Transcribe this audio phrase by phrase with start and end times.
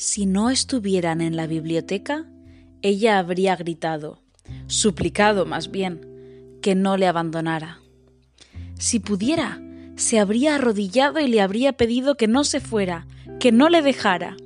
[0.00, 2.24] Si no estuvieran en la biblioteca,
[2.80, 4.22] ella habría gritado,
[4.66, 7.80] suplicado más bien, que no le abandonara.
[8.78, 9.60] Si pudiera,
[9.96, 13.06] se habría arrodillado y le habría pedido que no se fuera,
[13.38, 14.38] que no le dejara.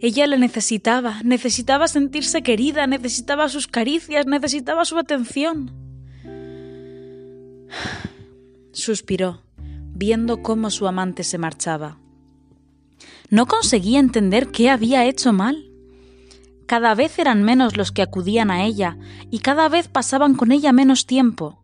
[0.00, 5.70] Ella le necesitaba, necesitaba sentirse querida, necesitaba sus caricias, necesitaba su atención.
[8.72, 9.42] Suspiró,
[9.92, 11.98] viendo cómo su amante se marchaba.
[13.30, 15.70] No conseguía entender qué había hecho mal.
[16.66, 18.96] Cada vez eran menos los que acudían a ella
[19.30, 21.62] y cada vez pasaban con ella menos tiempo.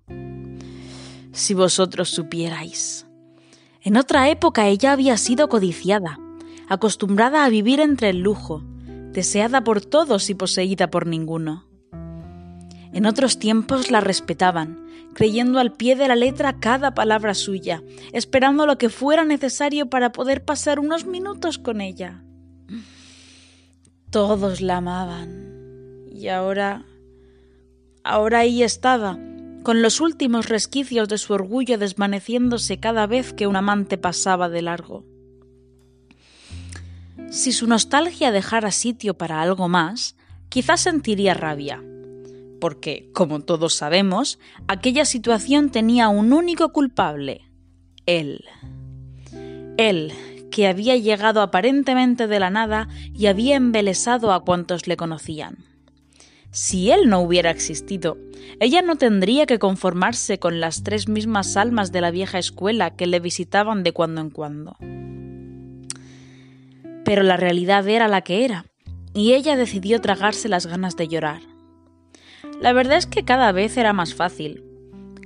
[1.33, 3.07] Si vosotros supierais.
[3.81, 6.19] En otra época ella había sido codiciada,
[6.69, 8.63] acostumbrada a vivir entre el lujo,
[9.13, 11.65] deseada por todos y poseída por ninguno.
[12.95, 18.67] En otros tiempos la respetaban, creyendo al pie de la letra cada palabra suya, esperando
[18.67, 22.23] lo que fuera necesario para poder pasar unos minutos con ella.
[24.11, 26.07] Todos la amaban.
[26.13, 26.85] Y ahora...
[28.05, 29.19] Ahora ahí estaba,
[29.65, 34.63] con los últimos resquicios de su orgullo desvaneciéndose cada vez que un amante pasaba de
[34.63, 35.05] largo.
[37.31, 40.17] Si su nostalgia dejara sitio para algo más,
[40.51, 41.83] quizás sentiría rabia,
[42.65, 47.43] porque, como todos sabemos, aquella situación tenía un único culpable,
[48.07, 48.43] él.
[49.77, 50.15] Él,
[50.51, 55.59] que había llegado aparentemente de la nada y había embelesado a cuantos le conocían.
[56.53, 58.17] Si él no hubiera existido,
[58.61, 63.07] ella no tendría que conformarse con las tres mismas almas de la vieja escuela que
[63.07, 64.79] le visitaban de cuando en cuando.
[67.05, 68.65] Pero la realidad era la que era,
[69.13, 71.54] y ella decidió tragarse las ganas de llorar.
[72.61, 74.65] La verdad es que cada vez era más fácil,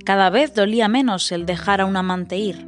[0.05, 2.67] cada vez dolía menos el dejar a un amante ir.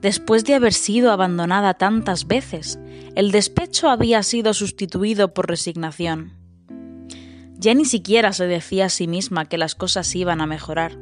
[0.00, 2.78] Después de haber sido abandonada tantas veces,
[3.14, 6.32] el despecho había sido sustituido por resignación.
[7.54, 10.98] Ya ni siquiera se decía a sí misma que las cosas iban a mejorar.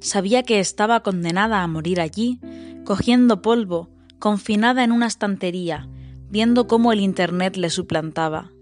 [0.00, 2.40] Sabía que estaba condenada a morir allí,
[2.84, 3.88] cogiendo polvo,
[4.18, 5.88] confinada en una estantería,
[6.28, 8.53] viendo cómo el Internet le suplantaba.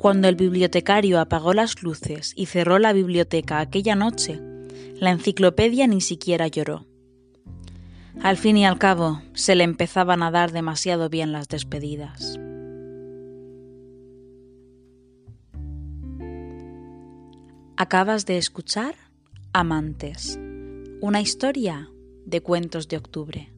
[0.00, 4.40] Cuando el bibliotecario apagó las luces y cerró la biblioteca aquella noche,
[4.94, 6.86] la enciclopedia ni siquiera lloró.
[8.22, 12.40] Al fin y al cabo, se le empezaban a dar demasiado bien las despedidas.
[17.76, 18.94] Acabas de escuchar
[19.52, 20.38] Amantes,
[21.02, 21.90] una historia
[22.24, 23.52] de cuentos de octubre.